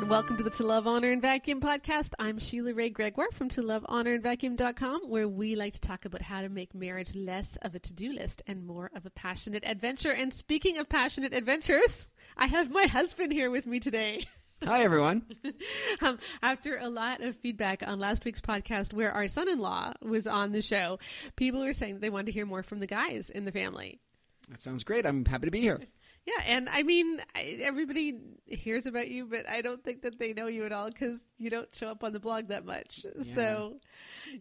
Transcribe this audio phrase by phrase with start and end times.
[0.00, 2.12] and welcome to the To Love, Honor, and Vacuum podcast.
[2.18, 6.06] I'm Sheila Wray Gregoire from To Love, Honor, and Vacuum.com, where we like to talk
[6.06, 9.10] about how to make marriage less of a to do list and more of a
[9.10, 10.10] passionate adventure.
[10.10, 14.26] And speaking of passionate adventures, I have my husband here with me today.
[14.64, 15.26] Hi, everyone.
[16.00, 19.92] um, after a lot of feedback on last week's podcast, where our son in law
[20.00, 20.98] was on the show,
[21.36, 24.00] people were saying they wanted to hear more from the guys in the family.
[24.48, 25.04] That sounds great.
[25.04, 25.80] I'm happy to be here.
[26.26, 30.32] Yeah, and I mean, I, everybody hears about you, but I don't think that they
[30.32, 33.04] know you at all because you don't show up on the blog that much.
[33.18, 33.34] Yeah.
[33.34, 33.76] So,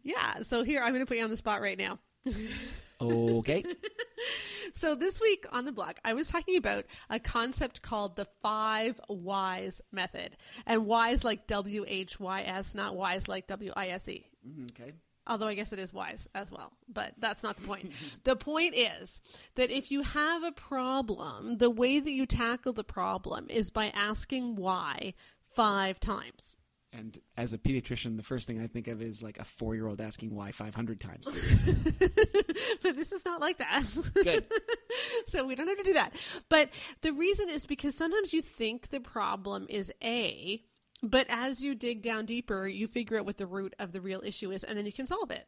[0.04, 0.42] yeah.
[0.42, 2.00] So here, I'm going to put you on the spot right now.
[3.02, 3.64] Okay.
[4.74, 9.00] So this week on the blog, I was talking about a concept called the five
[9.08, 14.08] whys method, and whys like W H Y S, not whys like W I S
[14.08, 14.28] E.
[14.48, 14.94] Mhm, okay.
[15.30, 17.94] Although I guess it is wise as well, but that's not the point.
[18.24, 19.22] the point is
[19.56, 23.88] that if you have a problem, the way that you tackle the problem is by
[23.90, 25.14] asking why
[25.56, 26.58] five times.
[26.92, 29.88] And as a pediatrician, the first thing I think of is like a four year
[29.88, 31.28] old asking why 500 times.
[32.82, 33.84] but this is not like that.
[34.16, 34.46] Good.
[35.28, 36.14] so we don't have to do that.
[36.50, 36.72] But
[37.02, 40.64] the reason is because sometimes you think the problem is A,
[41.02, 44.22] but as you dig down deeper, you figure out what the root of the real
[44.24, 45.48] issue is, and then you can solve it.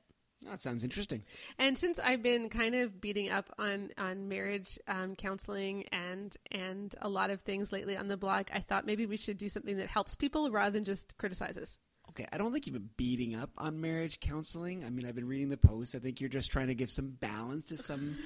[0.49, 1.23] That sounds interesting.
[1.59, 6.95] And since I've been kind of beating up on on marriage um, counseling and and
[7.01, 9.77] a lot of things lately on the blog, I thought maybe we should do something
[9.77, 11.77] that helps people rather than just criticizes.
[12.09, 14.83] Okay, I don't think you've been beating up on marriage counseling.
[14.83, 15.95] I mean, I've been reading the posts.
[15.95, 18.17] I think you're just trying to give some balance to some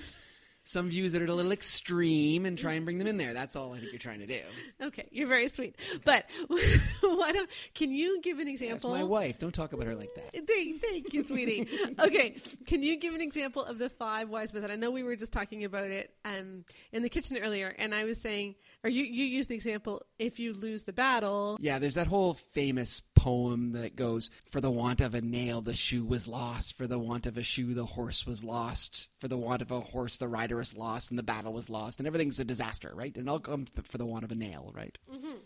[0.65, 3.33] some views that are a little extreme and try and bring them in there.
[3.33, 4.39] That's all I think you're trying to do.
[4.81, 5.75] Okay, you're very sweet.
[6.03, 8.91] But why don't can you give an That's example?
[8.91, 9.37] my wife.
[9.37, 10.33] Don't talk about her like that.
[10.47, 11.67] Thank, thank you, sweetie.
[11.99, 12.35] okay,
[12.67, 14.71] can you give an example of the five whys method?
[14.71, 18.03] I know we were just talking about it um, in the kitchen earlier, and I
[18.05, 21.95] was saying, or you you used the example: if you lose the battle, Yeah, there's
[21.95, 26.27] that whole famous poem that goes, For the want of a nail, the shoe was
[26.27, 26.77] lost.
[26.77, 29.07] For the want of a shoe, the horse was lost.
[29.19, 31.99] For the want of a horse, the rider was lost, and the battle was lost.
[31.99, 33.15] And everything's a disaster, right?
[33.15, 34.97] And all comes for the want of a nail, right?
[35.11, 35.37] Mm-hmm.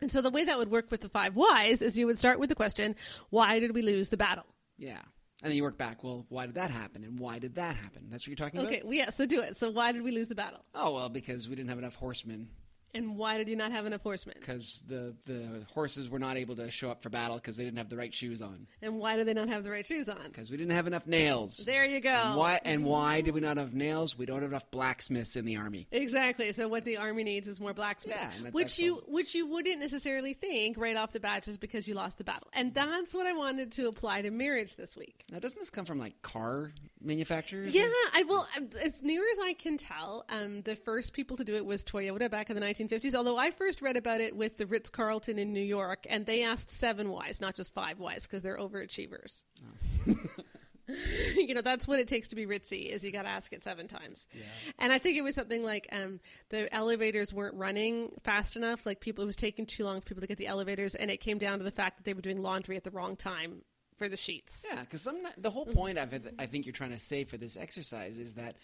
[0.00, 2.38] And so the way that would work with the five whys is you would start
[2.38, 2.96] with the question,
[3.30, 4.44] why did we lose the battle?
[4.76, 5.00] Yeah.
[5.42, 7.04] And then you work back, well, why did that happen?
[7.04, 8.08] And why did that happen?
[8.10, 8.78] That's what you're talking Okay, about?
[8.78, 9.56] Okay, well, yeah, so do it.
[9.56, 10.60] So why did we lose the battle?
[10.74, 12.48] Oh, well, because we didn't have enough horsemen.
[12.96, 14.36] And why did you not have enough horsemen?
[14.40, 17.78] Because the, the horses were not able to show up for battle because they didn't
[17.78, 18.66] have the right shoes on.
[18.80, 20.22] And why did they not have the right shoes on?
[20.24, 21.58] Because we didn't have enough nails.
[21.58, 22.08] There you go.
[22.10, 24.16] And why, and why did we not have nails?
[24.16, 25.86] We don't have enough blacksmiths in the army.
[25.92, 26.52] Exactly.
[26.52, 29.80] So what the army needs is more blacksmiths, Yeah, that- which you which you wouldn't
[29.80, 32.48] necessarily think right off the bat just because you lost the battle.
[32.52, 35.24] And that's what I wanted to apply to marriage this week.
[35.30, 37.74] Now, doesn't this come from like car manufacturers?
[37.74, 38.46] Yeah, I will.
[38.82, 42.30] As near as I can tell, um, the first people to do it was Toyota
[42.30, 43.14] back in the 1950s.
[43.14, 46.42] Although I first read about it with the Ritz Carlton in New York, and they
[46.42, 49.44] asked seven whys, not just five whys, because they're overachievers.
[51.36, 52.88] you know, that's what it takes to be ritzy.
[52.90, 54.26] Is you got to ask it seven times.
[54.78, 56.20] And I think it was something like um,
[56.50, 58.86] the elevators weren't running fast enough.
[58.86, 61.18] Like people, it was taking too long for people to get the elevators, and it
[61.18, 63.62] came down to the fact that they were doing laundry at the wrong time
[63.96, 64.64] for the sheets.
[64.68, 65.08] Yeah, because
[65.38, 68.34] the whole point of it, I think you're trying to say for this exercise is
[68.34, 68.56] that,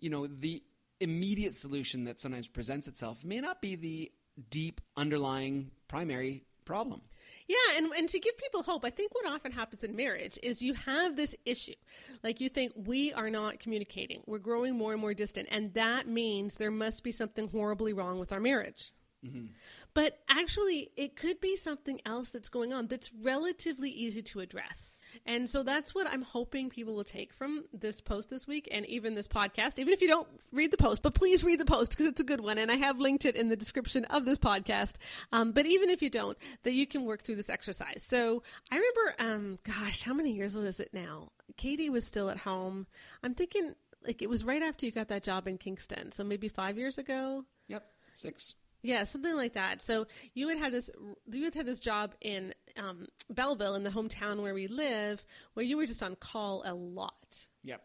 [0.00, 0.62] you know, the
[1.02, 4.12] immediate solution that sometimes presents itself may not be the
[4.50, 7.02] deep underlying primary problem.
[7.48, 10.62] Yeah, and, and to give people hope, I think what often happens in marriage is
[10.62, 11.74] you have this issue.
[12.22, 14.22] Like you think, we are not communicating.
[14.26, 15.48] We're growing more and more distant.
[15.50, 18.92] And that means there must be something horribly wrong with our marriage.
[19.26, 19.46] Mm-hmm.
[19.94, 25.02] But actually, it could be something else that's going on that's relatively easy to address.
[25.26, 28.86] And so that's what I'm hoping people will take from this post this week and
[28.86, 31.90] even this podcast, even if you don't read the post, but please read the post
[31.90, 32.58] because it's a good one.
[32.58, 34.94] And I have linked it in the description of this podcast.
[35.32, 38.02] Um, but even if you don't, that you can work through this exercise.
[38.02, 41.30] So I remember, um, gosh, how many years was it now?
[41.56, 42.86] Katie was still at home.
[43.22, 43.74] I'm thinking
[44.04, 46.12] like it was right after you got that job in Kingston.
[46.12, 47.44] So maybe five years ago.
[47.68, 47.84] Yep,
[48.14, 48.54] six.
[48.82, 49.80] Yeah, something like that.
[49.80, 50.90] So you had had this
[51.30, 55.24] you had had this job in um, Belleville, in the hometown where we live,
[55.54, 57.82] where you were just on call a lot, Yep.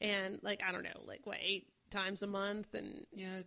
[0.00, 3.42] and like I don't know, like what eight times a month, and Yeah,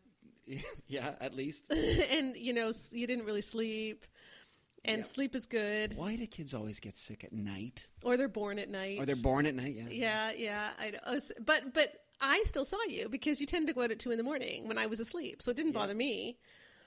[0.87, 1.65] yeah, at least.
[1.71, 4.05] and you know you didn't really sleep,
[4.85, 5.05] and Yep.
[5.05, 7.87] sleep is good, Why do kids always get sick at night?
[8.03, 8.99] or they're born at night.
[8.99, 9.73] Or they're born at night?
[9.75, 9.87] Yeah.
[9.89, 10.99] Yeah, yeah, I know.
[11.07, 14.11] Oh, But but I still saw you because you tend to go out at two
[14.11, 16.37] in the morning when I was asleep, so it didn't bother me.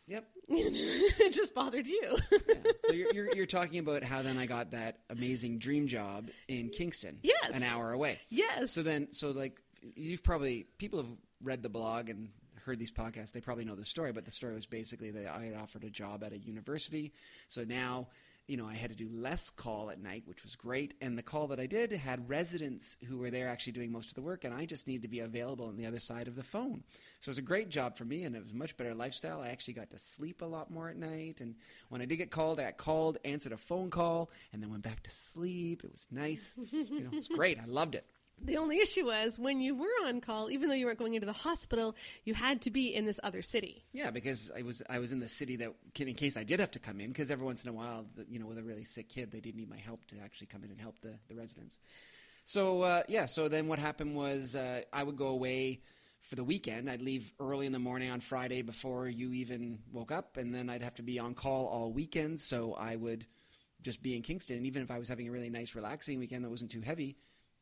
[0.08, 0.25] Yep.
[0.49, 2.17] it just bothered you.
[2.31, 2.38] Yeah.
[2.87, 6.69] So you're, you're you're talking about how then I got that amazing dream job in
[6.69, 7.19] Kingston.
[7.25, 7.53] Yes.
[7.53, 8.20] An hour away.
[8.29, 8.70] yes.
[8.70, 9.61] So then, so like
[9.97, 11.11] you've probably people have
[11.43, 12.29] read the blog and
[12.64, 14.12] heard these podcasts, they probably know the story.
[14.12, 17.12] But the story was basically that I had offered a job at a university,
[17.49, 18.06] so now
[18.46, 20.94] you know, I had to do less call at night, which was great.
[21.00, 24.14] And the call that I did had residents who were there actually doing most of
[24.14, 26.43] the work, and I just needed to be available on the other side of the
[26.43, 26.84] phone.
[27.20, 29.40] So it was a great job for me, and it was a much better lifestyle.
[29.40, 31.40] I actually got to sleep a lot more at night.
[31.40, 31.56] And
[31.88, 34.82] when I did get called, I got called, answered a phone call, and then went
[34.82, 35.82] back to sleep.
[35.84, 36.54] It was nice.
[36.70, 37.58] you know, it was great.
[37.58, 38.06] I loved it.
[38.43, 41.27] The only issue was when you were on call, even though you weren't going into
[41.27, 43.85] the hospital, you had to be in this other city.
[43.93, 46.71] Yeah, because I was I was in the city that in case I did have
[46.73, 49.09] to come in, because every once in a while, you know, with a really sick
[49.09, 51.79] kid, they did need my help to actually come in and help the, the residents.
[52.44, 55.81] So uh, yeah, so then what happened was uh, I would go away
[56.21, 56.91] for the weekend.
[56.91, 60.69] I'd leave early in the morning on Friday before you even woke up, and then
[60.69, 62.38] I'd have to be on call all weekend.
[62.38, 63.27] So I would
[63.83, 66.44] just be in Kingston, and even if I was having a really nice, relaxing weekend
[66.44, 67.17] that wasn't too heavy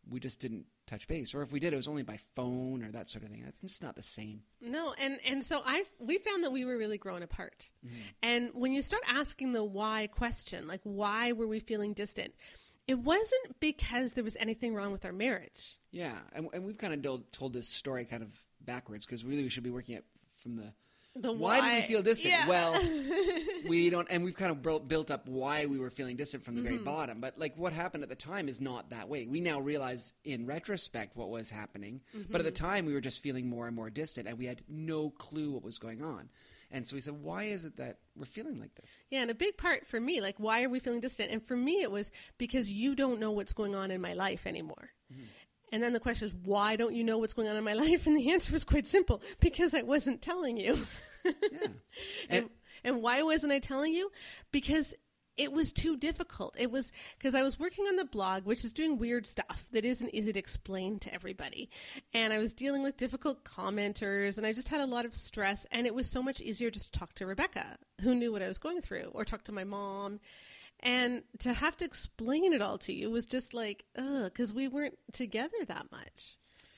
[0.08, 1.34] we just didn't touch base.
[1.34, 3.42] Or if we did it was only by phone or that sort of thing.
[3.44, 4.42] That's just not the same.
[4.60, 7.70] No and and so i we found that we were really growing apart.
[7.84, 7.96] Mm-hmm.
[8.22, 12.34] and when you start asking the why question like why were we feeling distant?
[12.86, 15.78] It wasn't because there was anything wrong with our marriage.
[15.90, 18.30] Yeah and, and we've kind of told this story kind of
[18.60, 20.04] backwards because really we should be working at
[20.36, 20.72] from the
[21.16, 22.34] the why, why did we feel distant?
[22.34, 22.48] Yeah.
[22.48, 22.80] Well,
[23.68, 26.56] we don't, and we've kind of built, built up why we were feeling distant from
[26.56, 26.70] the mm-hmm.
[26.70, 27.20] very bottom.
[27.20, 29.26] But like what happened at the time is not that way.
[29.26, 32.32] We now realize in retrospect what was happening, mm-hmm.
[32.32, 32.66] but at the mm-hmm.
[32.66, 35.62] time we were just feeling more and more distant, and we had no clue what
[35.62, 36.28] was going on.
[36.70, 38.90] And so we said, why is it that we're feeling like this?
[39.08, 41.30] Yeah, and a big part for me, like, why are we feeling distant?
[41.30, 44.44] And for me, it was because you don't know what's going on in my life
[44.44, 44.90] anymore.
[45.12, 45.22] Mm-hmm.
[45.74, 48.06] And then the question is, why don't you know what's going on in my life?
[48.06, 50.78] And the answer was quite simple because I wasn't telling you.
[51.24, 51.32] yeah.
[52.30, 52.48] And, and,
[52.84, 54.08] and why wasn't I telling you?
[54.52, 54.94] Because
[55.36, 56.54] it was too difficult.
[56.56, 59.84] It was because I was working on the blog, which is doing weird stuff that
[59.84, 61.70] isn't easy to explain to everybody.
[62.12, 65.66] And I was dealing with difficult commenters, and I just had a lot of stress.
[65.72, 68.48] And it was so much easier just to talk to Rebecca, who knew what I
[68.48, 70.20] was going through, or talk to my mom.
[70.84, 74.68] And to have to explain it all to you was just like, ugh, because we
[74.68, 76.36] weren't together that much.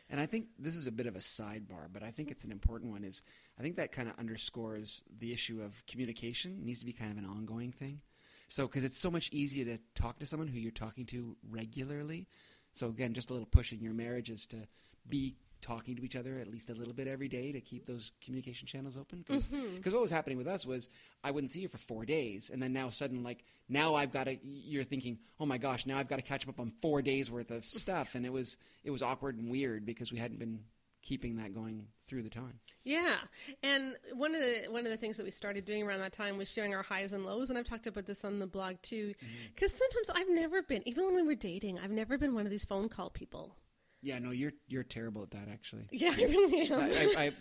[0.09, 2.53] And I think this is a bit of a sidebar, but I think it's an
[2.53, 3.03] important one.
[3.03, 3.23] Is
[3.59, 7.11] I think that kind of underscores the issue of communication it needs to be kind
[7.11, 8.01] of an ongoing thing.
[8.49, 12.29] So because it's so much easier to talk to someone who you're talking to regularly.
[12.73, 14.69] So again, just a little push in your marriage is to
[15.09, 15.37] be
[15.67, 18.67] talking to each other at least a little bit every day to keep those communication
[18.67, 19.91] channels open because mm-hmm.
[19.91, 20.89] what was happening with us was
[21.25, 24.25] i wouldn't see you for four days and then now sudden like now i've got
[24.25, 27.31] to you're thinking oh my gosh now i've got to catch up on four days
[27.31, 30.61] worth of stuff and it was it was awkward and weird because we hadn't been
[31.07, 32.59] keeping that going through the time.
[32.85, 33.17] Yeah,
[33.63, 36.37] and one of the one of the things that we started doing around that time
[36.37, 39.15] was sharing our highs and lows, and I've talked about this on the blog too.
[39.55, 39.79] Because mm-hmm.
[39.79, 42.65] sometimes I've never been, even when we were dating, I've never been one of these
[42.65, 43.55] phone call people.
[44.03, 45.49] Yeah, no, you're you're terrible at that.
[45.51, 45.89] Actually.
[45.93, 46.81] Yeah, I really am.
[47.19, 47.33] I,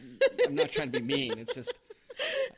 [0.46, 1.40] am not trying to be mean.
[1.40, 1.74] It's just.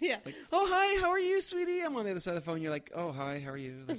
[0.00, 0.18] yeah.
[0.24, 1.80] Like, oh hi, how are you, sweetie?
[1.80, 2.60] I'm on the other side of the phone.
[2.60, 3.84] You're like, oh hi, how are you?
[3.88, 3.98] Like,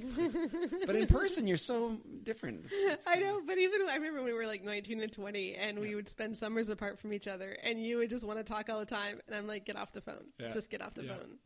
[0.85, 2.65] but in person, you're so different.
[2.65, 5.55] It's, it's I know, but even I remember when we were like 19 and 20,
[5.55, 5.81] and yeah.
[5.81, 8.69] we would spend summers apart from each other, and you would just want to talk
[8.69, 10.25] all the time, and I'm like, get off the phone.
[10.39, 10.49] Yeah.
[10.49, 11.15] Just get off the yeah.
[11.15, 11.37] phone.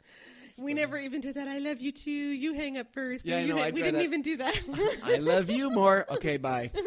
[0.60, 1.48] We never even did that.
[1.48, 2.12] I love you too.
[2.12, 3.26] You hang up first.
[3.26, 4.04] Yeah, no, no, we didn't that.
[4.04, 4.58] even do that.
[5.04, 6.06] I love you more.
[6.10, 6.72] Okay, bye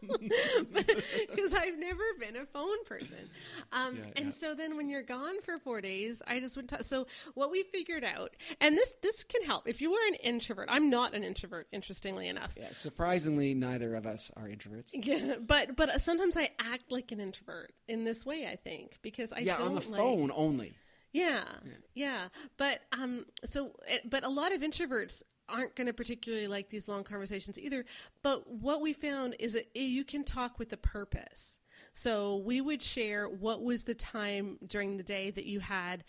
[0.00, 3.30] because I've never been a phone person.
[3.72, 4.32] Um, yeah, and yeah.
[4.32, 6.70] so then when you're gone for four days, I just went.
[6.70, 10.14] To, so what we figured out, and this this can help if you are an
[10.14, 10.68] introvert.
[10.70, 12.54] I'm not an introvert, interestingly enough.
[12.56, 14.92] Yeah, surprisingly, neither of us are introverts.
[15.06, 18.46] Yeah, but but sometimes I act like an introvert in this way.
[18.46, 20.76] I think because I yeah on the phone only.
[21.16, 25.92] Yeah, yeah, yeah, but um, so eh, but a lot of introverts aren't going to
[25.92, 27.84] particularly like these long conversations either.
[28.22, 31.58] But what we found is that you can talk with a purpose.
[31.92, 36.04] So we would share what was the time during the day that you had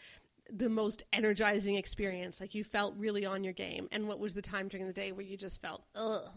[0.51, 4.41] the most energizing experience, like you felt really on your game, and what was the
[4.41, 6.29] time during the day where you just felt, ugh,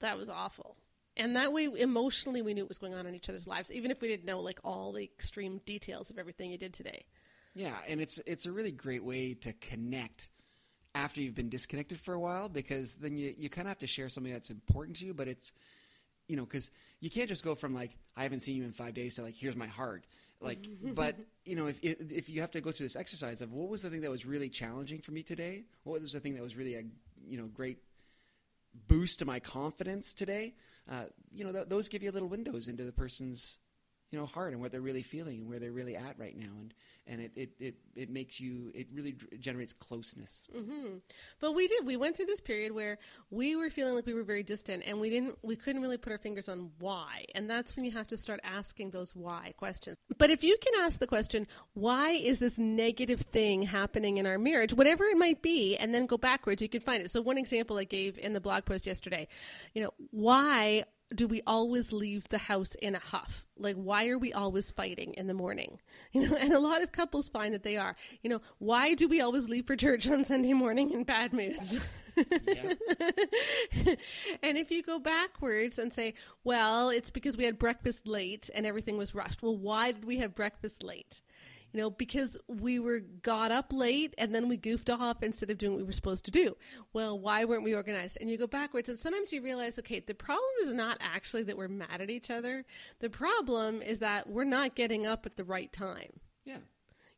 [0.00, 0.76] that was awful.
[1.16, 3.90] And that way, emotionally, we knew what was going on in each other's lives, even
[3.90, 7.06] if we didn't know like all the extreme details of everything you did today.
[7.56, 10.28] Yeah, and it's it's a really great way to connect
[10.94, 13.86] after you've been disconnected for a while because then you, you kind of have to
[13.86, 15.54] share something that's important to you, but it's,
[16.28, 16.70] you know, because
[17.00, 19.34] you can't just go from like, I haven't seen you in five days to like,
[19.34, 20.06] here's my heart.
[20.40, 23.70] Like, but, you know, if, if you have to go through this exercise of what
[23.70, 25.64] was the thing that was really challenging for me today?
[25.84, 26.82] What was the thing that was really a,
[27.26, 27.78] you know, great
[28.86, 30.54] boost to my confidence today?
[30.90, 33.58] Uh, you know, th- those give you little windows into the person's
[34.10, 36.52] you know heart and what they're really feeling and where they're really at right now
[36.60, 36.74] and
[37.06, 40.96] and it it it, it makes you it really generates closeness hmm
[41.40, 41.86] But we did.
[41.86, 42.98] We went through this period where
[43.30, 45.38] we were feeling like we were very distant, and we didn't.
[45.42, 47.24] We couldn't really put our fingers on why.
[47.34, 49.96] And that's when you have to start asking those why questions.
[50.18, 54.38] But if you can ask the question, why is this negative thing happening in our
[54.38, 57.10] marriage, whatever it might be, and then go backwards, you can find it.
[57.10, 59.28] So one example I gave in the blog post yesterday,
[59.74, 60.84] you know, why
[61.14, 63.46] do we always leave the house in a huff?
[63.56, 65.80] Like, why are we always fighting in the morning?
[66.12, 67.94] You know, and a lot of couples find that they are.
[68.22, 71.78] You know, why do we always leave for church on Sunday morning in bad moods?
[72.16, 72.72] yeah
[74.42, 78.64] and if you go backwards and say, well, it's because we had breakfast late and
[78.64, 79.42] everything was rushed.
[79.42, 81.20] Well, why did we have breakfast late?
[81.72, 85.58] You know, because we were got up late and then we goofed off instead of
[85.58, 86.56] doing what we were supposed to do.
[86.92, 88.16] Well, why weren't we organized?
[88.20, 91.56] And you go backwards, and sometimes you realize, okay, the problem is not actually that
[91.56, 92.64] we're mad at each other.
[93.00, 96.20] The problem is that we're not getting up at the right time.
[96.44, 96.58] yeah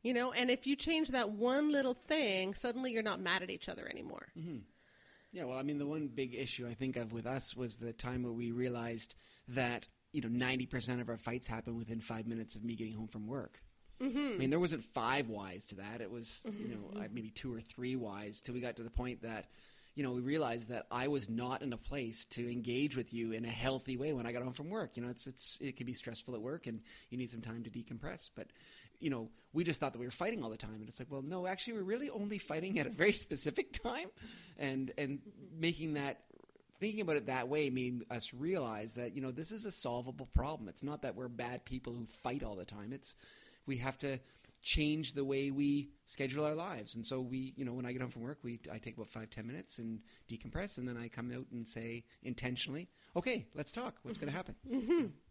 [0.03, 3.51] You know, and if you change that one little thing, suddenly you're not mad at
[3.51, 4.29] each other anymore.
[4.37, 4.59] Mm-hmm.
[5.33, 7.93] Yeah, well, I mean, the one big issue I think of with us was the
[7.93, 9.15] time where we realized
[9.49, 12.95] that you know ninety percent of our fights happen within five minutes of me getting
[12.95, 13.61] home from work.
[14.01, 14.33] Mm-hmm.
[14.35, 16.01] I mean, there wasn't five whys to that.
[16.01, 18.91] It was you know uh, maybe two or three whys till we got to the
[18.91, 19.47] point that
[19.95, 23.33] you know we realized that I was not in a place to engage with you
[23.33, 24.97] in a healthy way when I got home from work.
[24.97, 27.65] You know, it's it's it can be stressful at work and you need some time
[27.65, 28.49] to decompress, but.
[29.01, 31.07] You know, we just thought that we were fighting all the time, and it's like,
[31.09, 34.09] well, no, actually, we're really only fighting at a very specific time,
[34.59, 35.21] and and
[35.57, 36.19] making that
[36.81, 40.27] thinking about it that way made us realize that you know this is a solvable
[40.27, 40.69] problem.
[40.69, 42.93] It's not that we're bad people who fight all the time.
[42.93, 43.15] It's
[43.69, 44.19] we have to
[44.61, 46.97] change the way we schedule our lives.
[46.97, 49.09] And so we, you know, when I get home from work, we I take about
[49.09, 53.71] five ten minutes and decompress, and then I come out and say intentionally, okay, let's
[53.71, 53.95] talk.
[54.03, 55.13] What's going to happen?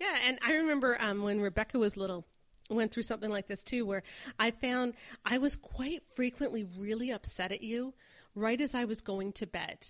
[0.00, 2.24] Yeah, and I remember um, when Rebecca was little,
[2.70, 4.02] went through something like this too, where
[4.38, 7.92] I found I was quite frequently really upset at you
[8.34, 9.86] right as I was going to bed.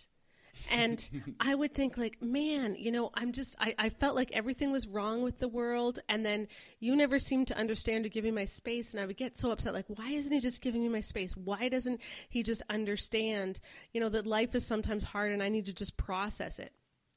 [0.70, 1.08] And
[1.40, 4.86] I would think like, man, you know, I'm just, I, I felt like everything was
[4.86, 6.00] wrong with the world.
[6.08, 6.48] And then
[6.80, 8.92] you never seemed to understand or give me my space.
[8.92, 11.36] And I would get so upset, like, why isn't he just giving me my space?
[11.36, 13.60] Why doesn't he just understand,
[13.92, 16.72] you know, that life is sometimes hard and I need to just process it?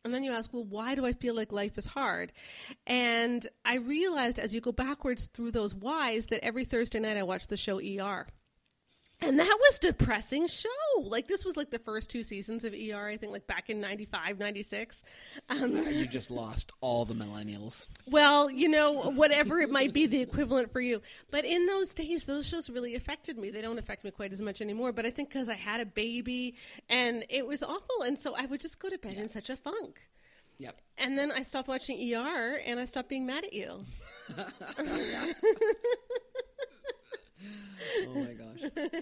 [0.08, 2.32] And then you ask, well, why do I feel like life is hard?
[2.86, 7.24] And I realized as you go backwards through those whys that every Thursday night I
[7.24, 8.26] watch the show ER.
[9.20, 10.70] And that was depressing show.
[11.02, 13.80] Like this was like the first two seasons of ER, I think like back in
[13.80, 15.04] 95, 96.
[15.50, 17.88] Um, you just lost all the millennials.
[18.06, 21.02] well, you know, whatever it might be the equivalent for you.
[21.32, 23.50] But in those days, those shows really affected me.
[23.50, 24.92] They don't affect me quite as much anymore.
[24.92, 26.56] But I think because I had a baby
[26.88, 28.04] and it was awful.
[28.06, 30.00] And so I would just go to bed in such a funk.
[30.60, 30.80] Yep.
[30.98, 33.84] And then I stopped watching ER and I stopped being mad at you.
[38.08, 38.72] Oh my gosh.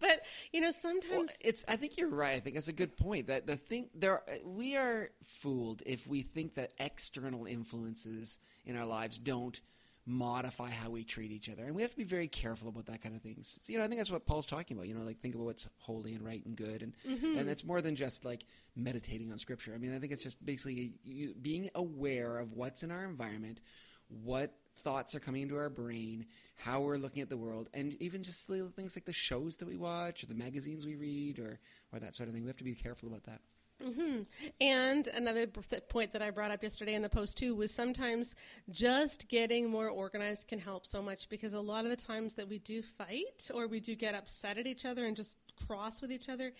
[0.00, 0.22] But,
[0.52, 1.30] you know, Well, sometimes.
[1.40, 1.64] it's.
[1.66, 2.36] I think you're right.
[2.36, 3.26] I think that's a good point.
[3.26, 8.86] That the thing there, we are fooled if we think that external influences in our
[8.86, 9.60] lives don't
[10.06, 13.02] modify how we treat each other, and we have to be very careful about that
[13.02, 13.56] kind of things.
[13.58, 14.88] It's, you know, I think that's what Paul's talking about.
[14.88, 17.38] You know, like think about what's holy and right and good, and mm-hmm.
[17.38, 18.44] and it's more than just like
[18.74, 19.72] meditating on Scripture.
[19.74, 23.60] I mean, I think it's just basically you, being aware of what's in our environment,
[24.08, 28.22] what thoughts are coming into our brain, how we're looking at the world, and even
[28.22, 31.58] just little things like the shows that we watch or the magazines we read or,
[31.92, 32.44] or that sort of thing.
[32.44, 33.40] We have to be careful about that.
[33.84, 34.22] Mm-hmm.
[34.60, 38.34] And another point that I brought up yesterday in the post too was sometimes
[38.70, 42.48] just getting more organized can help so much because a lot of the times that
[42.48, 46.10] we do fight or we do get upset at each other and just cross with
[46.10, 46.52] each other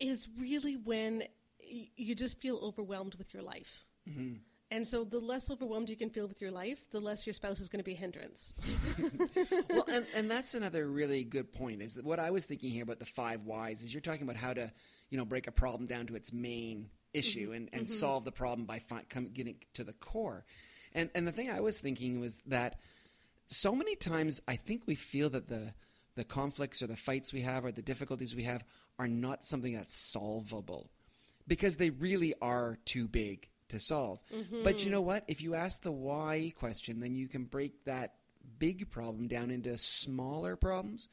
[0.00, 1.24] is really when
[1.62, 3.84] y- you just feel overwhelmed with your life.
[4.08, 4.34] Mm-hmm.
[4.74, 7.60] And so the less overwhelmed you can feel with your life, the less your spouse
[7.60, 8.52] is going to be a hindrance.
[9.70, 11.80] well, and, and that's another really good point.
[11.80, 13.84] Is that what I was thinking here about the five whys?
[13.84, 14.72] Is you're talking about how to,
[15.10, 17.54] you know, break a problem down to its main issue mm-hmm.
[17.54, 17.94] and, and mm-hmm.
[17.94, 20.44] solve the problem by fi- come, getting to the core.
[20.92, 22.80] And and the thing I was thinking was that
[23.46, 25.72] so many times I think we feel that the
[26.16, 28.64] the conflicts or the fights we have or the difficulties we have
[28.98, 30.90] are not something that's solvable
[31.46, 34.20] because they really are too big to solve.
[34.30, 34.90] But you mm-hmm.
[34.90, 35.24] know what?
[35.28, 38.14] If you ask the why question, then you can break that
[38.58, 41.08] big problem down into smaller problems,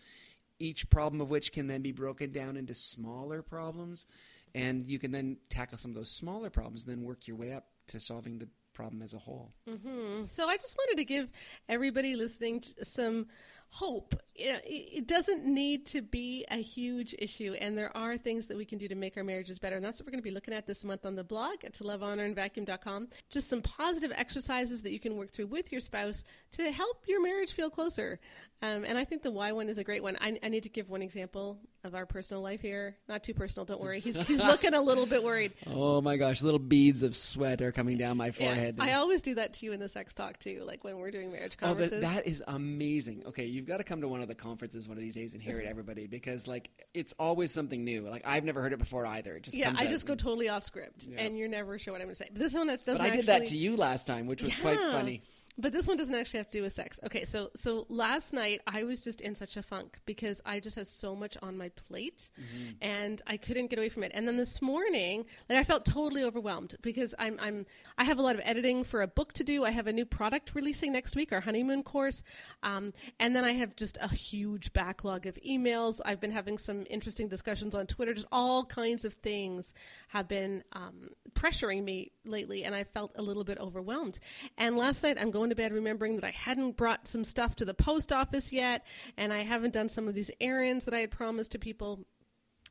[0.60, 4.08] each problem of which can then be broken down into smaller problems.
[4.54, 7.54] And you can then tackle some of those smaller problems and then work your way
[7.54, 9.52] up to solving the problem as a whole.
[9.70, 10.26] Mm-hmm.
[10.28, 11.30] So I just wanted to give
[11.70, 13.28] everybody listening some
[13.70, 14.16] hope.
[14.36, 18.78] It doesn't need to be a huge issue, and there are things that we can
[18.78, 19.76] do to make our marriages better.
[19.76, 21.74] And that's what we're going to be looking at this month on the blog at
[21.76, 23.10] to love, honor, and vacuum.com.
[23.30, 26.24] Just some positive exercises that you can work through with your spouse
[26.54, 28.20] to help your marriage feel closer.
[28.64, 30.18] Um, and I think the why one is a great one.
[30.22, 32.96] I, I, need to give one example of our personal life here.
[33.10, 34.00] Not too personal, don't worry.
[34.00, 35.54] He's, he's looking a little bit worried.
[35.74, 38.76] Oh my gosh, little beads of sweat are coming down my forehead.
[38.78, 41.12] Yeah, I always do that to you in the sex talk too, like when we're
[41.12, 41.94] doing marriage conferences.
[41.98, 43.24] Oh, that, that is amazing.
[43.28, 45.42] Okay, you've got to come to one of the conferences one of these days and
[45.42, 48.08] hear it, everybody, because like it's always something new.
[48.08, 49.36] Like I've never heard it before either.
[49.36, 51.22] It just yeah, I just go totally off script, yeah.
[51.22, 52.30] and you're never sure what I'm going to say.
[52.32, 53.02] But this one that doesn't.
[53.02, 53.40] But I did actually...
[53.40, 54.62] that to you last time, which was yeah.
[54.62, 55.24] quite funny.
[55.58, 57.00] But this one doesn't actually have to do with sex.
[57.06, 60.78] Okay, so so last night I was just in such a funk because I just
[60.78, 62.72] had so much on my plate mm-hmm.
[62.82, 64.12] and I couldn't get away from it.
[64.16, 67.66] And then this morning, like I felt totally overwhelmed because I'm I'm
[67.98, 69.66] I have a lot of editing for a book to do.
[69.66, 72.24] I have a new product releasing next week, our honeymoon course,
[72.64, 76.00] um, and then I have just a huge backlog of emails.
[76.06, 78.14] I've been having some interesting discussions on Twitter.
[78.14, 79.74] Just all kinds of things
[80.08, 84.20] have been um, pressuring me lately, and I felt a little bit overwhelmed.
[84.58, 87.56] And last night I'm going going to bed remembering that I hadn't brought some stuff
[87.56, 88.86] to the post office yet,
[89.18, 92.06] and I haven't done some of these errands that I had promised to people.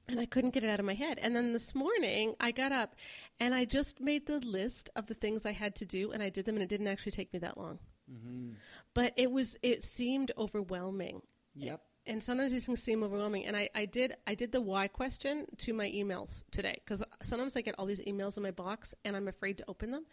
[0.09, 1.21] And I couldn't get it out of my head.
[1.23, 2.97] And then this morning, I got up
[3.39, 6.31] and I just made the list of the things I had to do, and I
[6.31, 7.79] did them, and it didn't actually take me that long.
[8.13, 8.55] Mm-hmm.
[8.93, 11.23] But it was, it seemed overwhelming.
[11.55, 13.45] Yep and sometimes these things seem overwhelming.
[13.47, 17.57] And I, I did I did the why question to my emails today because sometimes
[17.57, 20.07] I get all these emails in my box and I'm afraid to open them.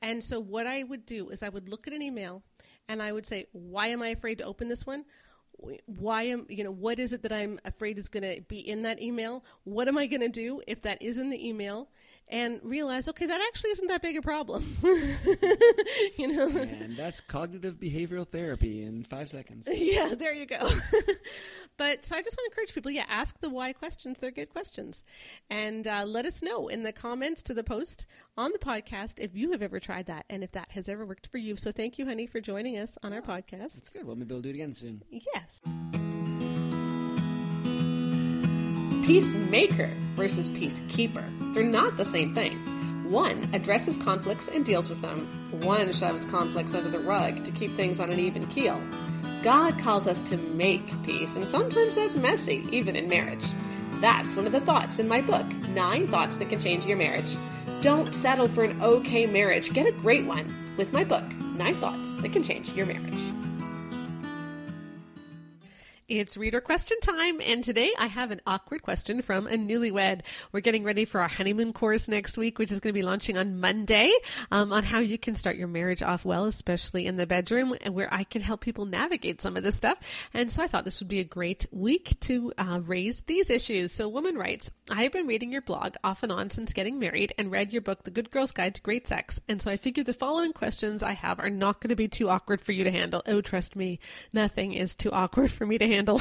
[0.00, 2.42] And so what I would do is I would look at an email
[2.88, 5.04] and I would say, why am I afraid to open this one?
[5.86, 8.82] Why am you know what is it that I'm afraid is going to be in
[8.82, 9.44] that email?
[9.64, 11.88] What am I going to do if that is in the email?
[12.28, 14.76] And realize, okay, that actually isn't that big a problem.
[14.82, 19.68] you know, and that's cognitive behavioral therapy in five seconds.
[19.82, 20.58] Yeah, there you go.
[21.76, 24.18] but so I just want to encourage people, yeah, ask the why questions.
[24.18, 25.02] They're good questions,
[25.50, 29.34] and uh, let us know in the comments to the post on the podcast if
[29.34, 31.56] you have ever tried that and if that has ever worked for you.
[31.56, 33.74] So thank you, honey, for joining us on our podcast.
[33.74, 34.06] That's good.
[34.06, 35.02] Well, maybe we'll do it again soon.
[35.10, 36.00] Yes.
[39.02, 41.24] Peacemaker versus peacekeeper.
[41.52, 42.52] They're not the same thing.
[43.10, 45.26] One addresses conflicts and deals with them.
[45.62, 48.80] One shoves conflicts under the rug to keep things on an even keel.
[49.42, 53.44] God calls us to make peace, and sometimes that's messy, even in marriage.
[54.00, 57.36] That's one of the thoughts in my book, Nine Thoughts That Can Change Your Marriage.
[57.80, 62.14] Don't settle for an okay marriage, get a great one with my book, Nine Thoughts
[62.22, 63.51] That Can Change Your Marriage.
[66.12, 70.20] It's reader question time, and today I have an awkward question from a newlywed.
[70.52, 73.38] We're getting ready for our honeymoon course next week, which is going to be launching
[73.38, 74.12] on Monday,
[74.50, 78.12] um, on how you can start your marriage off well, especially in the bedroom, where
[78.12, 79.96] I can help people navigate some of this stuff.
[80.34, 83.90] And so I thought this would be a great week to uh, raise these issues.
[83.92, 87.32] So, woman writes, I have been reading your blog off and on since getting married,
[87.38, 89.40] and read your book, The Good Girl's Guide to Great Sex.
[89.48, 92.28] And so I figured the following questions I have are not going to be too
[92.28, 93.22] awkward for you to handle.
[93.26, 93.98] Oh, trust me,
[94.34, 96.20] nothing is too awkward for me to handle handle.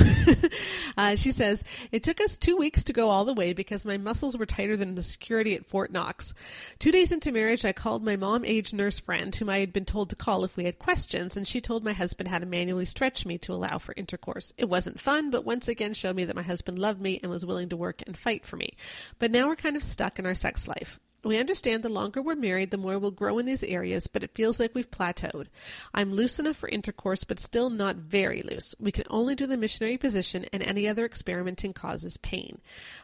[0.98, 3.98] uh, she says, It took us two weeks to go all the way because my
[3.98, 6.34] muscles were tighter than the security at Fort Knox.
[6.80, 9.86] Two days into marriage, I called my mom age nurse friend, whom I had been
[9.86, 12.86] told to call if we had questions, and she told my husband how to manually
[12.86, 14.54] stretch me to allow for intercourse.
[14.58, 17.46] It wasn't fun, but once again showed me that my husband loved me and was
[17.46, 18.76] willing to work and fight for me.
[19.20, 21.00] But now we're kind of stuck in our sex life.
[21.24, 24.34] We understand the longer we're married, the more we'll grow in these areas, but it
[24.34, 25.48] feels like we've plateaued.
[25.94, 28.74] I'm loose enough for intercourse, but still not very loose.
[28.80, 32.60] We can only do the missionary position, and any other experimenting causes pain.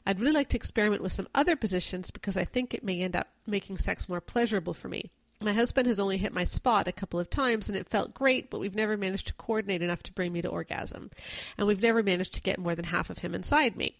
[0.05, 3.15] I'd really like to experiment with some other positions because I think it may end
[3.15, 5.11] up making sex more pleasurable for me.
[5.39, 8.49] My husband has only hit my spot a couple of times and it felt great,
[8.49, 11.11] but we've never managed to coordinate enough to bring me to orgasm.
[11.59, 13.95] And we've never managed to get more than half of him inside me.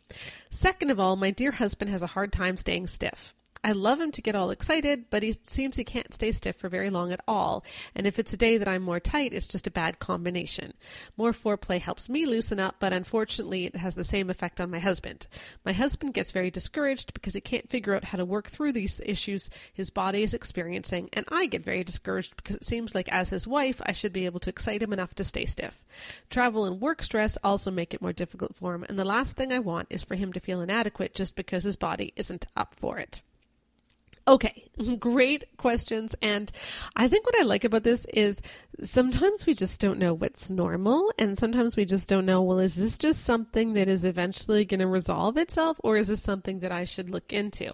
[0.49, 3.35] Second of all, my dear husband has a hard time staying stiff.
[3.63, 6.69] I love him to get all excited, but he seems he can't stay stiff for
[6.69, 7.65] very long at all.
[7.95, 10.73] And if it's a day that I'm more tight, it's just a bad combination.
[11.17, 14.79] More foreplay helps me loosen up, but unfortunately, it has the same effect on my
[14.79, 15.27] husband.
[15.65, 19.01] My husband gets very discouraged because he can't figure out how to work through these
[19.05, 23.29] issues his body is experiencing, and I get very discouraged because it seems like as
[23.29, 25.83] his wife, I should be able to excite him enough to stay stiff.
[26.29, 29.51] Travel and work stress also make it more difficult for him, and the last thing
[29.51, 32.97] I want is for him to feel inadequate just because his body isn't up for
[32.97, 33.21] it.
[34.27, 36.15] Okay, great questions.
[36.21, 36.51] And
[36.95, 38.41] I think what I like about this is
[38.83, 41.13] sometimes we just don't know what's normal.
[41.17, 44.81] And sometimes we just don't know, well, is this just something that is eventually going
[44.81, 47.73] to resolve itself or is this something that I should look into?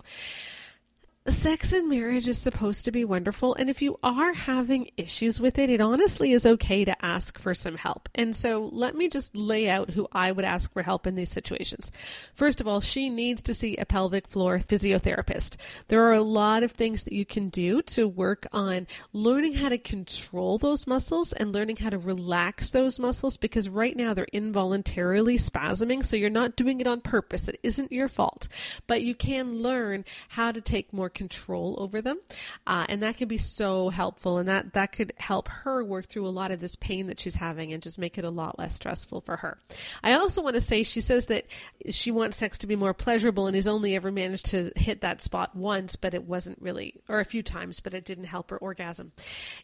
[1.31, 3.55] Sex and marriage is supposed to be wonderful.
[3.55, 7.53] And if you are having issues with it, it honestly is okay to ask for
[7.53, 8.09] some help.
[8.13, 11.31] And so let me just lay out who I would ask for help in these
[11.31, 11.91] situations.
[12.33, 15.55] First of all, she needs to see a pelvic floor physiotherapist.
[15.88, 19.69] There are a lot of things that you can do to work on learning how
[19.69, 24.27] to control those muscles and learning how to relax those muscles because right now they're
[24.33, 26.05] involuntarily spasming.
[26.05, 27.43] So you're not doing it on purpose.
[27.43, 28.49] That isn't your fault.
[28.88, 32.19] But you can learn how to take more control over them.
[32.67, 34.38] Uh, and that can be so helpful.
[34.38, 37.36] And that, that could help her work through a lot of this pain that she's
[37.36, 39.58] having and just make it a lot less stressful for her.
[40.04, 41.45] I also want to say she says that
[41.89, 45.21] she wants sex to be more pleasurable and has only ever managed to hit that
[45.21, 48.58] spot once, but it wasn't really, or a few times, but it didn't help her
[48.58, 49.12] orgasm.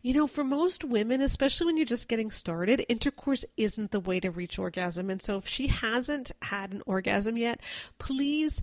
[0.01, 4.19] You know, for most women, especially when you're just getting started, intercourse isn't the way
[4.19, 5.09] to reach orgasm.
[5.09, 7.61] And so if she hasn't had an orgasm yet,
[7.97, 8.61] please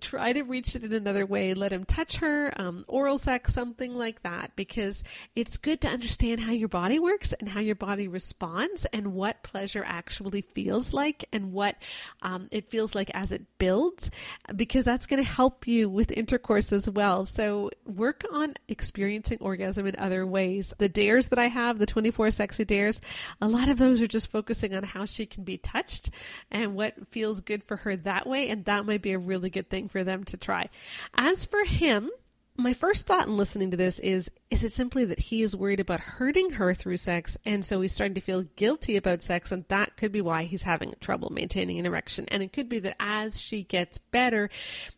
[0.00, 1.54] try to reach it in another way.
[1.54, 5.02] Let him touch her, um, oral sex, something like that, because
[5.34, 9.42] it's good to understand how your body works and how your body responds and what
[9.42, 11.76] pleasure actually feels like and what
[12.22, 14.10] um, it feels like as it builds,
[14.54, 17.24] because that's going to help you with intercourse as well.
[17.24, 20.72] So work on experiencing orgasm in other ways.
[20.78, 23.00] The dares that I have, the 24 sexy dares,
[23.40, 26.10] a lot of those are just focusing on how she can be touched
[26.50, 28.48] and what feels good for her that way.
[28.48, 30.68] And that might be a really good thing for them to try.
[31.14, 32.10] As for him,
[32.56, 35.80] my first thought in listening to this is is it simply that he is worried
[35.80, 39.64] about hurting her through sex and so he's starting to feel guilty about sex and
[39.68, 42.26] that could be why he's having trouble maintaining an erection.
[42.28, 44.50] And it could be that as she gets better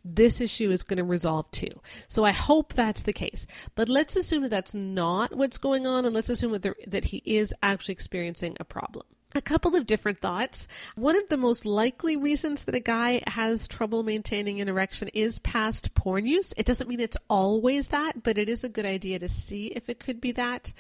[0.05, 1.81] this issue is going to resolve too.
[2.09, 3.47] So i hope that's the case.
[3.77, 7.05] But let's assume that that's not what's going on and let's assume that, there, that
[7.05, 10.69] he is actually experiencing a problem a couple of different thoughts.
[10.95, 15.41] One of the most likely reasons that a guy has trouble maintaining an erection is
[15.41, 16.55] past porn use.
[16.57, 19.89] It doesn't mean it's always that, but it is a good idea to see if
[19.89, 20.73] it could be that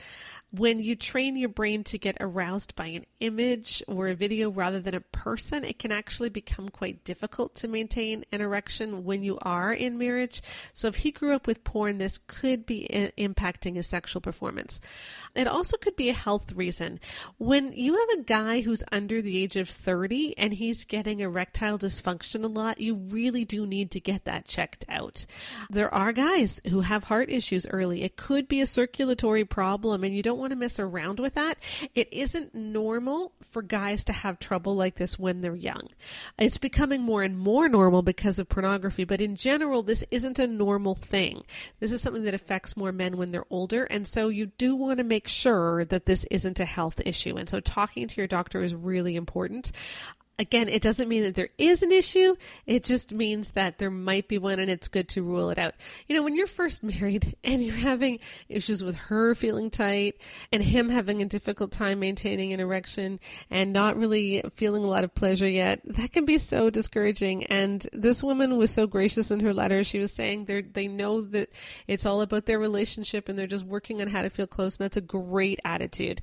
[0.56, 4.78] when you train your brain to get aroused by an image or a video rather
[4.78, 9.36] than a person, it can actually become quite difficult to maintain an erection when you
[9.42, 10.42] are in marriage.
[10.72, 14.80] So if he grew up with porn, this could be I- impacting his sexual performance.
[15.34, 17.00] It also could be a health reason.
[17.38, 21.78] When you have a guy who's under the age of 30 and he's getting erectile
[21.78, 25.26] dysfunction a lot, you really do need to get that checked out.
[25.68, 28.02] There are guys who have heart issues early.
[28.02, 31.58] It could be a circulatory problem and you don't want to mess around with that.
[31.94, 35.88] It isn't normal for guys to have trouble like this when they're young.
[36.38, 40.46] It's becoming more and more normal because of pornography, but in general, this isn't a
[40.46, 41.44] normal thing.
[41.80, 44.98] This is something that affects more men when they're older, and so you do want
[44.98, 47.36] to make sure that this isn't a health issue.
[47.36, 49.72] And so talking to your doctor is really important
[50.38, 52.34] again, it doesn't mean that there is an issue.
[52.66, 55.74] It just means that there might be one and it's good to rule it out.
[56.08, 58.18] You know, when you're first married and you're having
[58.48, 60.16] issues with her feeling tight
[60.50, 63.20] and him having a difficult time maintaining an erection
[63.50, 67.44] and not really feeling a lot of pleasure yet, that can be so discouraging.
[67.46, 69.84] And this woman was so gracious in her letter.
[69.84, 71.50] She was saying they know that
[71.86, 74.76] it's all about their relationship and they're just working on how to feel close.
[74.76, 76.20] And that's a great attitude.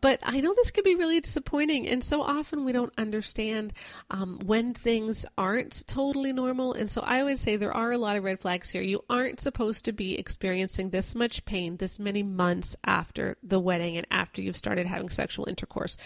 [0.00, 1.88] But I know this can be really disappointing.
[1.88, 3.72] And so often we don't understand understand
[4.10, 6.72] um, when things aren't totally normal.
[6.72, 8.82] And so I would say there are a lot of red flags here.
[8.82, 13.96] You aren't supposed to be experiencing this much pain this many months after the wedding
[13.96, 15.96] and after you've started having sexual intercourse.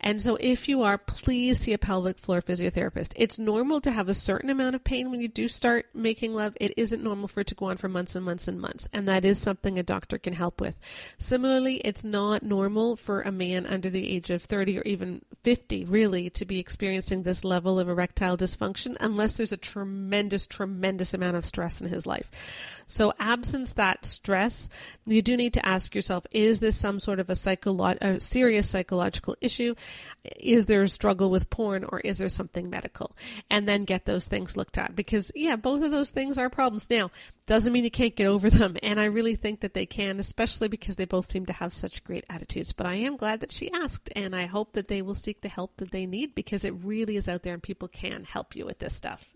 [0.00, 3.12] And so if you are, please see a pelvic floor physiotherapist.
[3.16, 6.56] It's normal to have a certain amount of pain when you do start making love.
[6.60, 8.88] It isn't normal for it to go on for months and months and months.
[8.92, 10.78] And that is something a doctor can help with.
[11.18, 15.84] Similarly, it's not normal for a man under the age of 30 or even 50
[15.84, 21.36] really to be experiencing this level of erectile dysfunction unless there's a tremendous, tremendous amount
[21.36, 22.30] of stress in his life.
[22.86, 24.68] So, absence that stress,
[25.06, 28.68] you do need to ask yourself: Is this some sort of a, psycholo- a serious
[28.68, 29.74] psychological issue?
[30.38, 33.16] Is there a struggle with porn, or is there something medical?
[33.50, 36.88] And then get those things looked at because, yeah, both of those things are problems.
[36.90, 37.10] Now,
[37.46, 40.68] doesn't mean you can't get over them, and I really think that they can, especially
[40.68, 42.72] because they both seem to have such great attitudes.
[42.72, 45.48] But I am glad that she asked, and I hope that they will seek the
[45.48, 48.66] help that they need because it really is out there, and people can help you
[48.66, 49.26] with this stuff.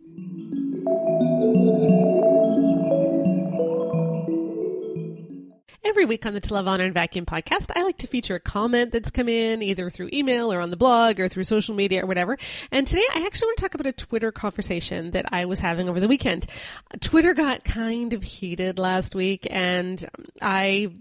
[5.82, 8.40] Every week on the To Love, Honor, and Vacuum podcast, I like to feature a
[8.40, 12.04] comment that's come in either through email or on the blog or through social media
[12.04, 12.36] or whatever.
[12.70, 15.88] And today I actually want to talk about a Twitter conversation that I was having
[15.88, 16.46] over the weekend.
[17.00, 20.06] Twitter got kind of heated last week and
[20.42, 20.92] I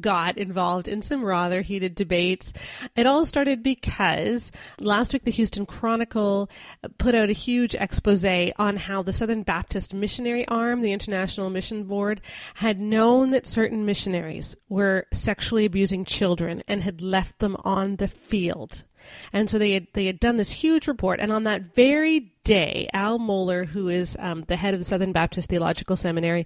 [0.00, 2.52] got involved in some rather heated debates.
[2.96, 6.50] It all started because last week the Houston Chronicle
[6.98, 11.84] put out a huge expose on how the Southern Baptist Missionary Arm, the International Mission
[11.84, 12.20] Board,
[12.54, 18.08] had known that certain missionaries were sexually abusing children and had left them on the
[18.08, 18.84] field.
[19.32, 21.20] And so they had, they had done this huge report.
[21.20, 25.12] And on that very day, Al Mohler, who is um, the head of the Southern
[25.12, 26.44] Baptist Theological Seminary,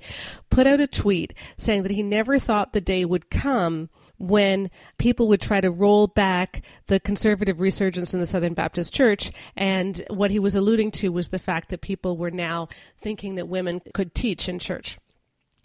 [0.51, 5.29] put out a tweet saying that he never thought the day would come when people
[5.29, 9.31] would try to roll back the conservative resurgence in the Southern Baptist Church.
[9.57, 12.69] And what he was alluding to was the fact that people were now
[13.01, 14.99] thinking that women could teach in church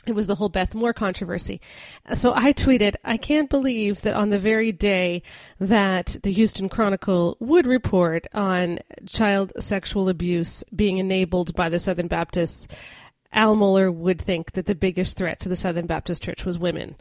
[0.05, 1.61] it was the whole Beth Moore controversy.
[2.13, 5.23] So I tweeted, I can't believe that on the very day
[5.59, 12.07] that the Houston Chronicle would report on child sexual abuse being enabled by the Southern
[12.07, 12.67] Baptists,
[13.33, 16.95] Al Mohler would think that the biggest threat to the Southern Baptist Church was women.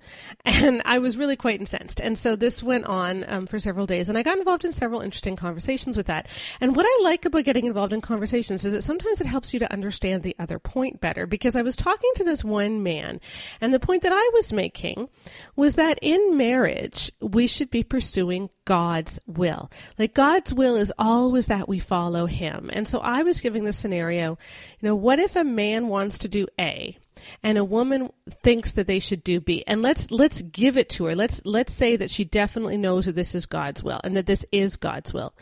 [0.63, 2.01] And I was really quite incensed.
[2.01, 5.01] And so this went on um, for several days, and I got involved in several
[5.01, 6.29] interesting conversations with that.
[6.61, 9.61] And what I like about getting involved in conversations is that sometimes it helps you
[9.61, 11.27] to understand the other point better.
[11.27, 13.21] Because I was talking to this one man,
[13.61, 15.09] and the point that I was making
[15.57, 19.71] was that in marriage, we should be pursuing God's will.
[19.99, 22.71] Like God's will is always that we follow him.
[22.73, 24.39] And so I was giving the scenario,
[24.81, 26.97] you know, what if a man wants to do A
[27.43, 28.11] and a woman
[28.43, 29.65] thinks that they should do B?
[29.67, 31.17] And let's let's give it to her.
[31.17, 34.45] Let's let's say that she definitely knows that this is God's will and that this
[34.53, 35.35] is God's will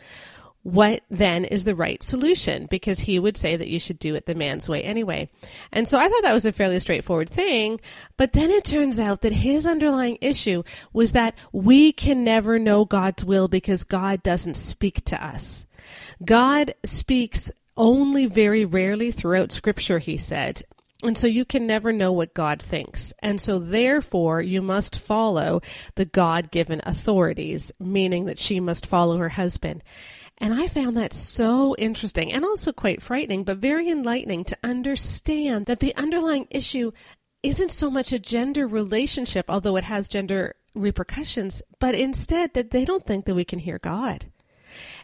[0.63, 4.25] what then is the right solution because he would say that you should do it
[4.25, 5.29] the man's way anyway.
[5.71, 7.79] And so I thought that was a fairly straightforward thing,
[8.17, 12.85] but then it turns out that his underlying issue was that we can never know
[12.85, 15.65] God's will because God doesn't speak to us.
[16.23, 20.61] God speaks only very rarely throughout scripture, he said.
[21.03, 23.11] And so you can never know what God thinks.
[23.19, 25.61] And so therefore you must follow
[25.95, 29.83] the God given authorities, meaning that she must follow her husband.
[30.41, 35.67] And I found that so interesting and also quite frightening, but very enlightening to understand
[35.67, 36.91] that the underlying issue
[37.43, 42.85] isn't so much a gender relationship, although it has gender repercussions, but instead that they
[42.85, 44.31] don't think that we can hear God.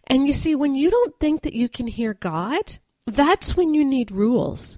[0.08, 3.86] And you see, when you don't think that you can hear God, that's when you
[3.86, 4.78] need rules.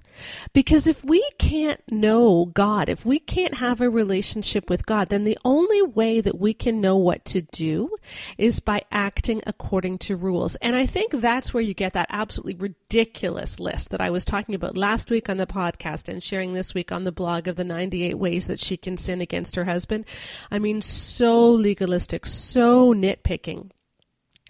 [0.52, 5.24] Because if we can't know God, if we can't have a relationship with God, then
[5.24, 7.90] the only way that we can know what to do
[8.38, 10.54] is by acting according to rules.
[10.56, 14.54] And I think that's where you get that absolutely ridiculous list that I was talking
[14.54, 17.64] about last week on the podcast and sharing this week on the blog of the
[17.64, 20.04] 98 ways that she can sin against her husband.
[20.52, 23.70] I mean, so legalistic, so nitpicking.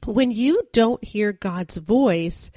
[0.04, 2.50] When you don't hear God's voice,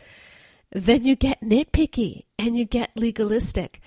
[0.74, 3.80] then you get nitpicky and you get legalistic.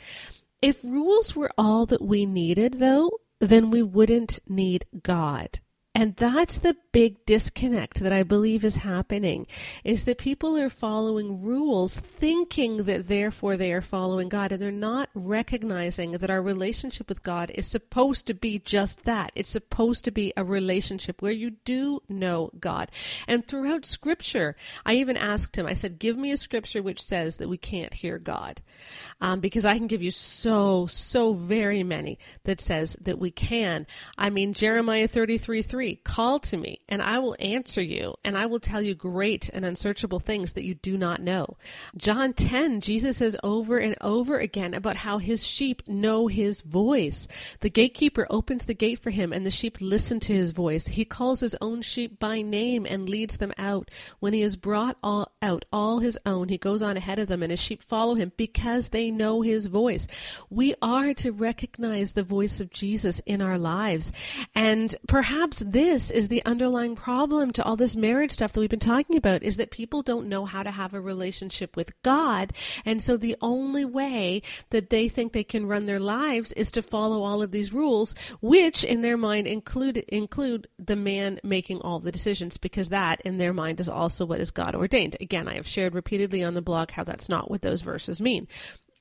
[0.62, 5.60] If rules were all that we needed, though, then we wouldn't need God.
[5.96, 9.46] And that's the big disconnect that I believe is happening
[9.82, 14.70] is that people are following rules thinking that therefore they are following God and they're
[14.70, 19.32] not recognizing that our relationship with God is supposed to be just that.
[19.34, 22.90] It's supposed to be a relationship where you do know God.
[23.26, 24.54] And throughout scripture,
[24.84, 27.94] I even asked him, I said, give me a scripture which says that we can't
[27.94, 28.60] hear God.
[29.22, 33.86] Um, because I can give you so, so very many that says that we can.
[34.18, 38.36] I mean, Jeremiah 33, 3 3 Call to me, and I will answer you, and
[38.36, 41.56] I will tell you great and unsearchable things that you do not know.
[41.96, 47.28] John 10, Jesus says over and over again about how his sheep know his voice.
[47.60, 50.88] The gatekeeper opens the gate for him, and the sheep listen to his voice.
[50.88, 53.88] He calls his own sheep by name and leads them out.
[54.18, 57.44] When he has brought all out all his own, he goes on ahead of them,
[57.44, 60.08] and his sheep follow him because they know his voice.
[60.50, 64.10] We are to recognize the voice of Jesus in our lives.
[64.54, 68.78] And perhaps this is the underlying problem to all this marriage stuff that we've been
[68.78, 72.54] talking about is that people don't know how to have a relationship with God.
[72.86, 76.82] And so the only way that they think they can run their lives is to
[76.82, 82.00] follow all of these rules, which in their mind include, include the man making all
[82.00, 85.18] the decisions because that in their mind is also what is God ordained.
[85.20, 88.48] Again, I have shared repeatedly on the blog how that's not what those verses mean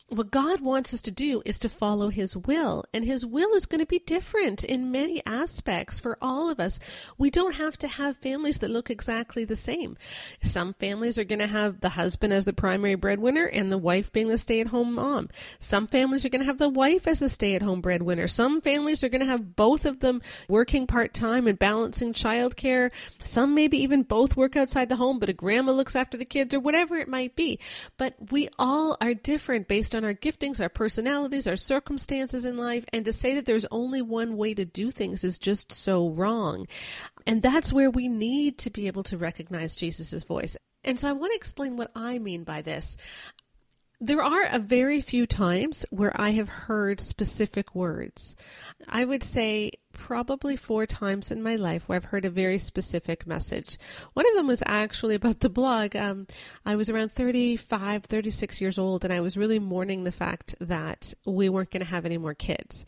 [0.09, 2.85] what God wants us to do is to follow His will.
[2.93, 6.79] And His will is going to be different in many aspects for all of us.
[7.17, 9.97] We don't have to have families that look exactly the same.
[10.43, 14.11] Some families are going to have the husband as the primary breadwinner and the wife
[14.11, 15.29] being the stay at home mom.
[15.59, 18.27] Some families are going to have the wife as the stay at home breadwinner.
[18.27, 22.91] Some families are going to have both of them working part time and balancing childcare.
[23.23, 26.53] Some maybe even both work outside the home, but a grandma looks after the kids
[26.53, 27.59] or whatever it might be.
[27.97, 32.85] But we all are different based on our giftings, our personalities, our circumstances in life.
[32.93, 36.67] And to say that there's only one way to do things is just so wrong.
[37.25, 40.57] And that's where we need to be able to recognize Jesus' voice.
[40.83, 42.95] And so I want to explain what I mean by this.
[44.01, 48.35] There are a very few times where I have heard specific words.
[48.89, 53.25] I would say probably four times in my life where I've heard a very specific
[53.25, 53.77] message.
[54.13, 55.95] One of them was actually about the blog.
[55.95, 56.27] Um,
[56.65, 61.13] I was around 35, 36 years old, and I was really mourning the fact that
[61.25, 62.85] we weren't going to have any more kids.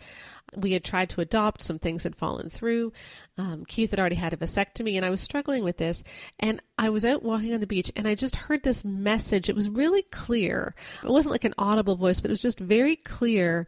[0.56, 2.94] We had tried to adopt, some things had fallen through.
[3.38, 6.04] Um, Keith had already had a vasectomy, and I was struggling with this.
[6.40, 9.50] And I was out walking on the beach, and I just heard this message.
[9.50, 10.74] It was really clear.
[11.04, 13.68] It wasn't like an audible voice, but it was just very clear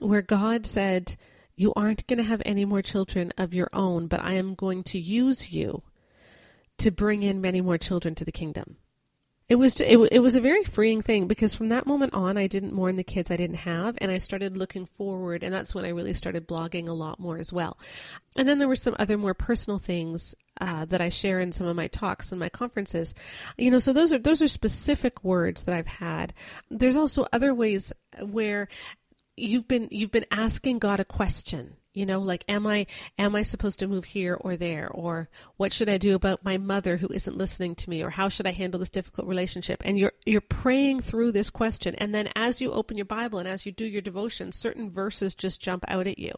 [0.00, 1.16] where God said,
[1.54, 4.82] You aren't going to have any more children of your own, but I am going
[4.84, 5.82] to use you
[6.78, 8.76] to bring in many more children to the kingdom
[9.48, 12.48] it was it, it was a very freeing thing because from that moment on I
[12.48, 15.84] didn't mourn the kids I didn't have and I started looking forward and that's when
[15.84, 17.78] I really started blogging a lot more as well.
[18.36, 21.66] And then there were some other more personal things uh, that I share in some
[21.66, 23.14] of my talks and my conferences.
[23.56, 26.34] You know, so those are those are specific words that I've had.
[26.70, 28.68] There's also other ways where
[29.36, 32.86] you've been you've been asking God a question you know like am i
[33.18, 34.88] am i supposed to move here or there?
[34.88, 38.02] Or what should i do about my mother who isn't listening to me?
[38.02, 39.82] Or how should i handle this difficult relationship?
[39.84, 41.94] And you're you're praying through this question.
[41.96, 45.34] And then as you open your bible and as you do your devotion certain verses
[45.34, 46.32] just jump out at you.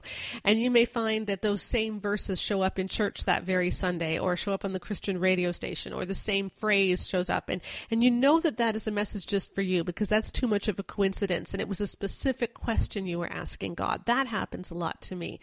[0.44, 4.18] And you may find that those same verses show up in church that very sunday
[4.18, 7.48] or show up on the christian radio station or the same phrase shows up.
[7.48, 10.46] And and you know that that is a message just for you because that's too
[10.46, 14.04] much of a coincidence and it was a specific question you were asking god.
[14.06, 15.40] That happens a lot to me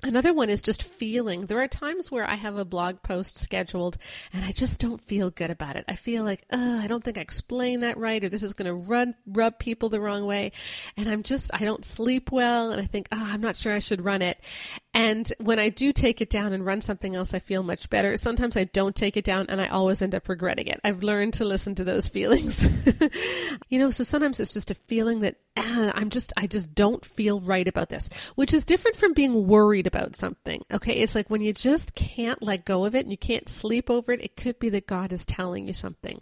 [0.00, 1.46] Another one is just feeling.
[1.46, 3.98] There are times where I have a blog post scheduled
[4.32, 5.84] and I just don't feel good about it.
[5.88, 8.74] I feel like, I don't think I explained that right, or this is going to
[8.74, 10.52] run rub people the wrong way.
[10.96, 13.80] And I'm just, I don't sleep well, and I think, oh, I'm not sure I
[13.80, 14.38] should run it.
[14.94, 18.16] And when I do take it down and run something else, I feel much better.
[18.16, 20.80] Sometimes I don't take it down and I always end up regretting it.
[20.82, 22.66] I've learned to listen to those feelings.
[23.68, 27.04] you know, so sometimes it's just a feeling that ah, I'm just, I just don't
[27.04, 30.64] feel right about this, which is different from being worried about something.
[30.72, 30.94] Okay.
[30.94, 34.12] It's like when you just can't let go of it and you can't sleep over
[34.12, 36.20] it, it could be that God is telling you something.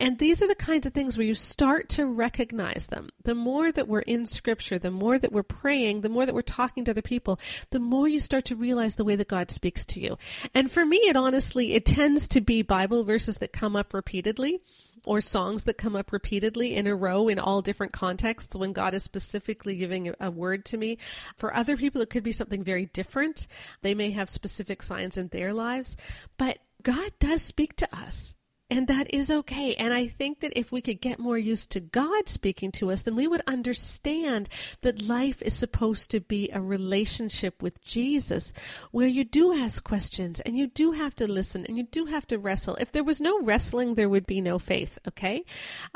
[0.00, 3.10] And these are the kinds of things where you start to recognize them.
[3.24, 6.42] The more that we're in scripture, the more that we're praying, the more that we're
[6.42, 7.40] talking to other people,
[7.70, 10.18] the more you start to realize the way that God speaks to you.
[10.54, 14.60] And for me, it honestly, it tends to be Bible verses that come up repeatedly
[15.04, 18.94] or songs that come up repeatedly in a row in all different contexts when God
[18.94, 20.98] is specifically giving a word to me.
[21.36, 23.48] For other people, it could be something very different.
[23.82, 25.96] They may have specific signs in their lives,
[26.36, 28.34] but God does speak to us.
[28.70, 29.74] And that is okay.
[29.76, 33.02] And I think that if we could get more used to God speaking to us,
[33.02, 34.46] then we would understand
[34.82, 38.52] that life is supposed to be a relationship with Jesus
[38.90, 42.26] where you do ask questions and you do have to listen and you do have
[42.26, 42.76] to wrestle.
[42.76, 45.46] If there was no wrestling, there would be no faith, okay?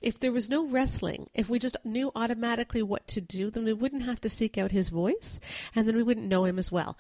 [0.03, 3.75] If there was no wrestling, if we just knew automatically what to do, then we
[3.75, 5.39] wouldn't have to seek out his voice
[5.75, 6.97] and then we wouldn't know him as well.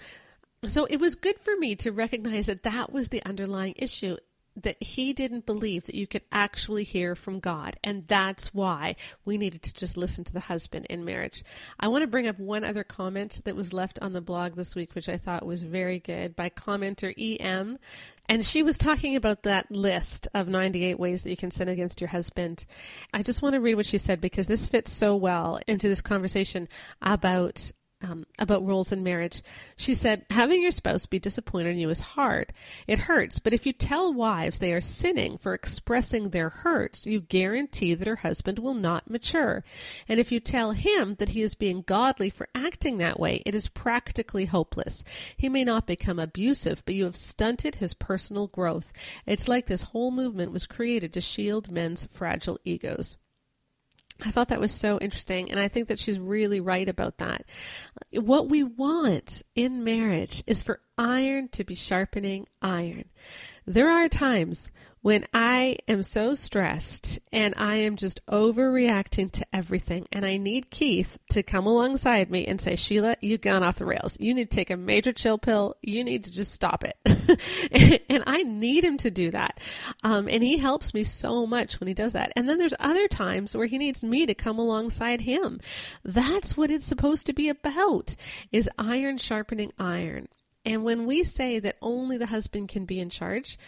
[0.67, 4.17] So it was good for me to recognize that that was the underlying issue
[4.57, 7.77] that he didn't believe that you could actually hear from God.
[7.83, 11.43] And that's why we needed to just listen to the husband in marriage.
[11.81, 14.75] I want to bring up one other comment that was left on the blog this
[14.75, 17.79] week, which I thought was very good by commenter EM.
[18.29, 22.01] And she was talking about that list of 98 ways that you can sin against
[22.01, 22.65] your husband.
[23.13, 26.01] I just want to read what she said because this fits so well into this
[26.01, 26.69] conversation
[27.01, 29.43] about um, about rules in marriage.
[29.77, 32.53] She said, Having your spouse be disappointed in you is hard.
[32.87, 37.21] It hurts, but if you tell wives they are sinning for expressing their hurts, you
[37.21, 39.65] guarantee that her husband will not mature.
[40.09, 43.55] And if you tell him that he is being godly for acting that way, it
[43.55, 45.05] is practically hopeless.
[45.37, 48.93] He may not become abusive, but you have stunted his personal growth.
[49.27, 53.19] It's like this whole movement was created to shield men's fragile egos.
[54.25, 57.45] I thought that was so interesting, and I think that she's really right about that.
[58.13, 63.07] What we want in marriage is for iron to be sharpening iron.
[63.67, 64.71] There are times
[65.03, 70.71] when I am so stressed and I am just overreacting to everything, and I need
[70.71, 74.17] Keith to come alongside me and say, Sheila, you've gone off the rails.
[74.21, 75.75] You need to take a major chill pill.
[75.83, 76.97] You need to just stop it.
[78.09, 79.59] and I need him to do that.
[80.05, 82.33] Um, and he helps me so much when he does that.
[82.37, 85.61] And then there's other times where he needs me to come alongside him.
[86.05, 88.15] That's what it's supposed to be about,
[88.53, 90.29] is iron sharpening iron.
[90.65, 93.59] And when we say that only the husband can be in charge,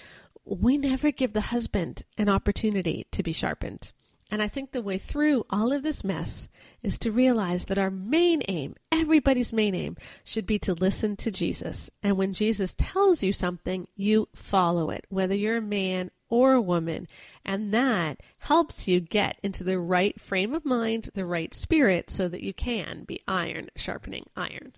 [0.44, 3.92] we never give the husband an opportunity to be sharpened.
[4.30, 6.48] And I think the way through all of this mess
[6.82, 11.30] is to realize that our main aim, everybody's main aim, should be to listen to
[11.30, 11.90] Jesus.
[12.02, 16.60] And when Jesus tells you something, you follow it, whether you're a man or a
[16.60, 17.06] woman.
[17.44, 22.26] And that helps you get into the right frame of mind, the right spirit, so
[22.28, 24.72] that you can be iron sharpening iron.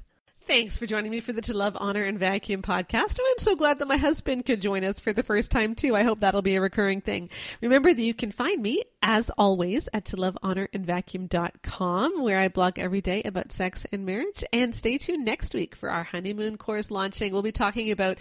[0.47, 3.19] Thanks for joining me for the To Love, Honor, and Vacuum podcast.
[3.19, 5.97] And I'm so glad that my husband could join us for the first time, too.
[5.97, 7.31] I hope that'll be a recurring thing.
[7.61, 12.39] Remember that you can find me, as always, at To Love, Honor, and Vacuum.com, where
[12.39, 14.45] I blog every day about sex and marriage.
[14.53, 17.33] And stay tuned next week for our honeymoon course launching.
[17.33, 18.19] We'll be talking about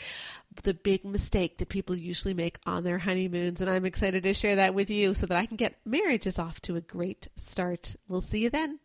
[0.63, 3.61] the big mistake that people usually make on their honeymoons.
[3.61, 6.59] And I'm excited to share that with you so that I can get marriages off
[6.61, 7.95] to a great start.
[8.07, 8.79] We'll see you then.